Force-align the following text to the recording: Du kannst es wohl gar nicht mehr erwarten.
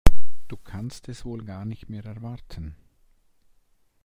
Du 0.47 0.57
kannst 0.57 1.09
es 1.09 1.25
wohl 1.25 1.43
gar 1.45 1.63
nicht 1.63 1.87
mehr 1.87 2.03
erwarten. 2.03 2.75